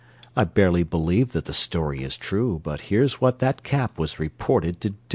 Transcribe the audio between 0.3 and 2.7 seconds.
I barely believe that the story is true,